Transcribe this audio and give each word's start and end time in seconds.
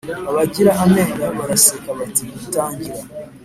Abagira 0.29 0.71
amenyo 0.83 1.27
baraseka 1.37 1.89
bati 1.97 2.25
tangira 2.53 3.01